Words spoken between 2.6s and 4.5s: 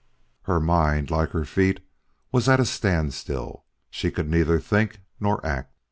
standstill. She could